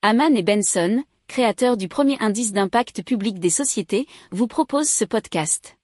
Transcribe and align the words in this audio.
Haman 0.00 0.36
et 0.36 0.44
Benson, 0.44 1.02
créateurs 1.26 1.76
du 1.76 1.88
premier 1.88 2.16
indice 2.20 2.52
d'impact 2.52 3.02
public 3.02 3.40
des 3.40 3.50
sociétés, 3.50 4.06
vous 4.30 4.46
proposent 4.46 4.88
ce 4.88 5.04
podcast. 5.04 5.76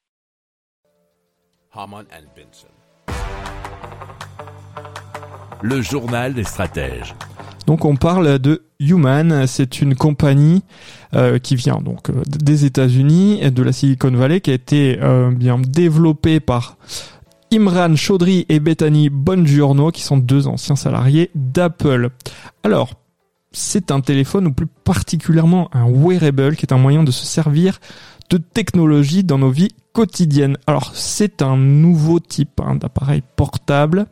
Haman 1.72 2.04
and 2.12 2.28
Benson. 2.36 2.68
Le 5.62 5.82
journal 5.82 6.32
des 6.32 6.44
stratèges. 6.44 7.16
Donc 7.66 7.84
on 7.84 7.96
parle 7.96 8.38
de 8.38 8.62
Human, 8.78 9.48
c'est 9.48 9.80
une 9.80 9.96
compagnie 9.96 10.62
euh, 11.14 11.40
qui 11.40 11.56
vient 11.56 11.80
donc 11.80 12.10
euh, 12.10 12.22
des 12.24 12.64
États-Unis, 12.66 13.50
de 13.50 13.62
la 13.64 13.72
Silicon 13.72 14.12
Valley, 14.12 14.40
qui 14.40 14.52
a 14.52 14.54
été 14.54 14.96
euh, 15.02 15.32
bien 15.32 15.58
développée 15.58 16.38
par 16.38 16.76
Imran 17.52 17.96
Chaudhry 17.96 18.46
et 18.48 18.60
Bethany 18.60 19.10
Bongiorno, 19.10 19.90
qui 19.90 20.02
sont 20.02 20.18
deux 20.18 20.46
anciens 20.46 20.76
salariés 20.76 21.32
d'Apple. 21.34 22.10
Alors, 22.62 22.90
c'est 23.54 23.90
un 23.90 24.00
téléphone 24.00 24.48
ou 24.48 24.52
plus 24.52 24.66
particulièrement 24.66 25.70
un 25.72 25.88
wearable 25.88 26.56
qui 26.56 26.66
est 26.66 26.72
un 26.72 26.78
moyen 26.78 27.04
de 27.04 27.10
se 27.10 27.24
servir 27.24 27.80
de 28.30 28.36
technologie 28.38 29.24
dans 29.24 29.38
nos 29.38 29.50
vies 29.50 29.72
quotidiennes. 29.92 30.58
Alors 30.66 30.92
c'est 30.94 31.40
un 31.40 31.56
nouveau 31.56 32.20
type 32.20 32.60
hein, 32.60 32.74
d'appareil 32.74 33.22
portable 33.36 34.06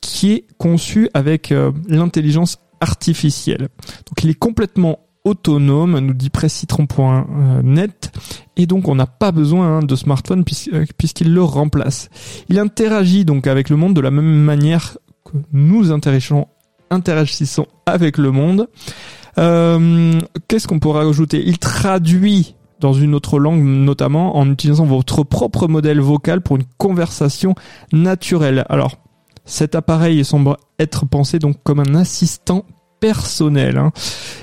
qui 0.00 0.32
est 0.32 0.44
conçu 0.58 1.08
avec 1.14 1.52
euh, 1.52 1.72
l'intelligence 1.88 2.58
artificielle. 2.80 3.68
Donc 4.06 4.24
il 4.24 4.30
est 4.30 4.38
complètement 4.38 4.98
autonome, 5.24 5.98
nous 5.98 6.14
dit 6.14 6.30
Pressitron.net, 6.30 8.10
et 8.56 8.66
donc 8.66 8.88
on 8.88 8.94
n'a 8.94 9.06
pas 9.06 9.32
besoin 9.32 9.78
hein, 9.78 9.82
de 9.82 9.94
smartphone 9.94 10.44
euh, 10.72 10.84
puisqu'il 10.96 11.32
le 11.32 11.42
remplace. 11.42 12.08
Il 12.48 12.58
interagit 12.58 13.24
donc 13.24 13.46
avec 13.46 13.68
le 13.68 13.76
monde 13.76 13.94
de 13.94 14.00
la 14.00 14.10
même 14.10 14.24
manière 14.24 14.96
que 15.24 15.36
nous 15.52 15.92
interagissons 15.92 16.48
interagissons 16.90 17.66
avec 17.86 18.18
le 18.18 18.30
monde. 18.30 18.68
Euh, 19.38 20.20
Qu'est-ce 20.48 20.66
qu'on 20.66 20.78
pourrait 20.78 21.06
ajouter 21.06 21.42
Il 21.46 21.58
traduit 21.58 22.54
dans 22.80 22.92
une 22.92 23.14
autre 23.14 23.38
langue, 23.38 23.62
notamment 23.62 24.36
en 24.36 24.50
utilisant 24.50 24.86
votre 24.86 25.22
propre 25.22 25.68
modèle 25.68 26.00
vocal 26.00 26.40
pour 26.40 26.56
une 26.56 26.64
conversation 26.78 27.54
naturelle. 27.92 28.64
Alors, 28.68 28.96
cet 29.44 29.74
appareil 29.74 30.24
semble 30.24 30.56
être 30.78 31.06
pensé 31.06 31.38
donc 31.38 31.56
comme 31.62 31.80
un 31.80 31.94
assistant 31.94 32.64
personnel. 33.00 33.78
Hein. 33.78 33.92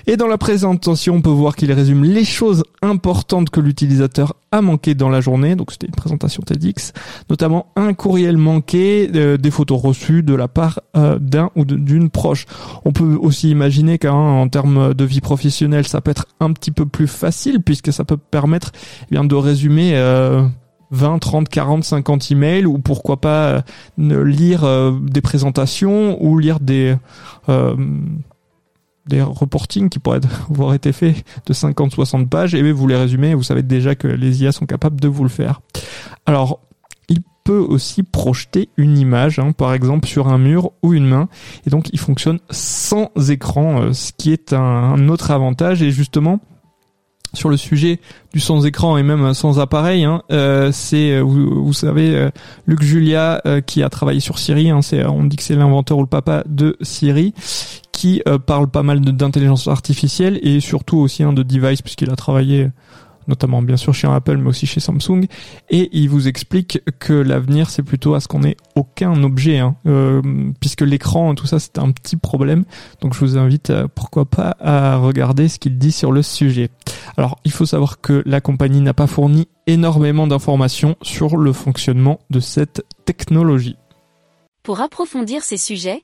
Et 0.09 0.15
dans 0.15 0.27
la 0.27 0.37
présentation, 0.37 1.15
on 1.15 1.21
peut 1.21 1.29
voir 1.29 1.57
qu'il 1.57 1.69
résume 1.73 2.05
les 2.05 2.23
choses 2.23 2.63
importantes 2.81 3.49
que 3.49 3.59
l'utilisateur 3.59 4.37
a 4.53 4.61
manqué 4.61 4.95
dans 4.95 5.09
la 5.09 5.19
journée. 5.19 5.57
Donc 5.57 5.71
c'était 5.71 5.87
une 5.87 5.95
présentation 5.95 6.41
TEDx, 6.43 6.93
notamment 7.29 7.73
un 7.75 7.93
courriel 7.93 8.37
manqué, 8.37 9.11
euh, 9.13 9.35
des 9.35 9.51
photos 9.51 9.81
reçues 9.81 10.23
de 10.23 10.33
la 10.33 10.47
part 10.47 10.79
euh, 10.95 11.19
d'un 11.19 11.49
ou 11.57 11.65
d'une 11.65 12.09
proche. 12.09 12.45
On 12.85 12.93
peut 12.93 13.17
aussi 13.19 13.49
imaginer 13.49 13.97
qu'en 13.97 14.47
termes 14.47 14.93
de 14.93 15.03
vie 15.03 15.19
professionnelle, 15.19 15.85
ça 15.85 15.99
peut 15.99 16.11
être 16.11 16.27
un 16.39 16.53
petit 16.53 16.71
peu 16.71 16.85
plus 16.85 17.07
facile 17.07 17.61
puisque 17.61 17.91
ça 17.91 18.05
peut 18.05 18.15
permettre 18.15 18.71
eh 19.03 19.11
bien 19.11 19.25
de 19.25 19.35
résumer. 19.35 19.93
20, 20.89 21.19
30, 21.19 21.49
40, 21.49 21.83
50 21.83 22.31
emails 22.31 22.65
ou 22.65 22.77
pourquoi 22.77 23.19
pas 23.19 23.61
euh, 23.99 24.23
lire 24.23 24.65
des 25.01 25.19
présentations 25.19 26.17
ou 26.23 26.37
lire 26.37 26.61
des 26.61 26.95
des 29.07 29.21
reportings 29.21 29.89
qui 29.89 29.99
pourraient 29.99 30.19
avoir 30.49 30.73
été 30.73 30.91
faits 30.91 31.23
de 31.45 31.53
50-60 31.53 32.27
pages 32.27 32.55
et 32.55 32.71
vous 32.71 32.87
les 32.87 32.95
résumez 32.95 33.33
vous 33.33 33.43
savez 33.43 33.63
déjà 33.63 33.95
que 33.95 34.07
les 34.07 34.43
IA 34.43 34.51
sont 34.51 34.65
capables 34.65 34.99
de 34.99 35.07
vous 35.07 35.23
le 35.23 35.29
faire. 35.29 35.61
Alors, 36.25 36.59
il 37.09 37.21
peut 37.43 37.59
aussi 37.59 38.03
projeter 38.03 38.69
une 38.77 38.97
image, 38.97 39.39
hein, 39.39 39.51
par 39.53 39.73
exemple 39.73 40.07
sur 40.07 40.27
un 40.27 40.37
mur 40.37 40.71
ou 40.83 40.93
une 40.93 41.07
main, 41.07 41.29
et 41.65 41.69
donc 41.69 41.89
il 41.93 41.99
fonctionne 41.99 42.39
sans 42.49 43.09
écran, 43.29 43.81
euh, 43.81 43.93
ce 43.93 44.11
qui 44.17 44.33
est 44.33 44.53
un, 44.53 45.07
autre 45.07 45.31
avantage 45.31 45.81
et 45.81 45.91
justement 45.91 46.39
sur 47.33 47.49
le 47.49 47.57
sujet 47.57 47.99
du 48.33 48.39
sans 48.39 48.65
écran 48.65 48.97
et 48.97 49.03
même 49.03 49.33
sans 49.33 49.59
appareil, 49.59 50.05
hein, 50.05 50.23
euh, 50.31 50.71
c'est 50.71 51.11
euh, 51.11 51.21
vous, 51.21 51.73
savez 51.73 52.29
Luc 52.65 52.81
Julia 52.81 53.41
qui 53.65 53.83
a 53.83 53.89
travaillé 53.89 54.19
sur 54.19 54.39
Siri, 54.39 54.69
hein, 54.69 54.81
c'est 54.81 55.05
on 55.05 55.23
dit 55.23 55.35
que 55.35 55.43
c'est 55.43 55.55
l'inventeur 55.55 55.97
ou 55.97 56.01
le 56.01 56.07
papa 56.07 56.43
de 56.47 56.77
Siri, 56.81 57.33
qui 57.97 58.21
euh, 58.27 58.37
parle 58.37 58.67
pas 58.67 58.83
mal 58.83 59.01
d'intelligence 59.01 59.67
artificielle 59.67 60.39
et 60.43 60.59
surtout 60.59 60.97
aussi 60.97 61.23
un 61.23 61.33
de 61.33 61.41
device 61.41 61.81
puisqu'il 61.81 62.11
a 62.11 62.15
travaillé 62.15 62.69
notamment 63.27 63.63
bien 63.63 63.75
sûr 63.75 63.91
chez 63.91 64.07
Apple 64.07 64.37
mais 64.37 64.49
aussi 64.49 64.67
chez 64.67 64.79
Samsung 64.79 65.25
et 65.71 65.89
il 65.91 66.07
vous 66.07 66.27
explique 66.27 66.79
que 66.99 67.13
l'avenir 67.13 67.71
c'est 67.71 67.81
plutôt 67.81 68.13
à 68.13 68.19
ce 68.19 68.27
qu'on 68.27 68.43
ait 68.43 68.55
aucun 68.75 69.23
objet 69.23 69.57
hein, 69.57 69.75
euh, 69.87 70.21
puisque 70.59 70.81
l'écran 70.81 71.33
tout 71.33 71.47
ça 71.47 71.57
c'est 71.57 71.79
un 71.79 71.89
petit 71.89 72.17
problème 72.17 72.65
donc 73.01 73.15
je 73.15 73.19
vous 73.19 73.35
invite 73.35 73.71
euh, 73.71 73.87
pourquoi 73.93 74.25
pas 74.25 74.55
à 74.59 74.97
regarder 74.97 75.47
ce 75.47 75.57
qu'il 75.57 75.79
dit 75.79 75.91
sur 75.91 76.11
le 76.11 76.21
sujet. 76.21 76.69
Alors 77.17 77.39
il 77.45 77.51
faut 77.51 77.65
savoir 77.65 77.99
que 77.99 78.21
la 78.27 78.41
compagnie 78.41 78.81
n'a 78.81 78.93
pas 78.93 79.07
fourni 79.07 79.47
énormément 79.65 80.27
d'informations 80.27 80.97
sur 81.01 81.35
le 81.35 81.51
fonctionnement 81.51 82.19
de 82.29 82.39
cette 82.39 82.85
technologie. 83.05 83.75
Pour 84.61 84.81
approfondir 84.81 85.43
ces 85.43 85.57
sujets, 85.57 86.03